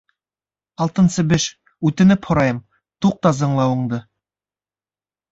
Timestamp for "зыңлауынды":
3.41-4.01